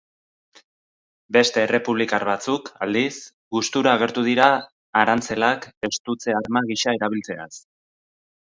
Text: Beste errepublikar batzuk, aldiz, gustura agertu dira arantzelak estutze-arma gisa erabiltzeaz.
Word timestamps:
Beste 1.35 1.61
errepublikar 1.65 2.25
batzuk, 2.29 2.71
aldiz, 2.85 3.13
gustura 3.57 3.93
agertu 3.99 4.23
dira 4.29 4.49
arantzelak 5.03 5.69
estutze-arma 5.91 6.65
gisa 6.73 6.97
erabiltzeaz. 7.01 7.51